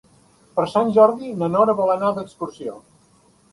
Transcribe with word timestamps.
Per 0.55 0.63
Sant 0.71 0.89
Jordi 0.95 1.29
na 1.43 1.51
Nora 1.57 1.77
vol 1.83 1.93
anar 1.99 2.11
d'excursió. 2.19 2.77